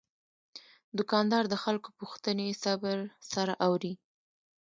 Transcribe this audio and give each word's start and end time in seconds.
دوکاندار 0.97 1.43
د 1.49 1.55
خلکو 1.63 1.89
پوښتنې 1.99 2.47
صبر 2.63 2.97
سره 3.33 3.53
اوري. 3.67 3.93